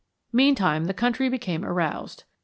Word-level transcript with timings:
Meantime 0.33 0.85
the 0.85 0.95
country 0.95 1.29
became 1.29 1.63
aroused. 1.63 2.23